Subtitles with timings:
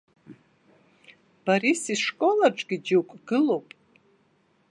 [1.45, 3.67] Борис ишкол аҿгьы џьоукы гылоуп.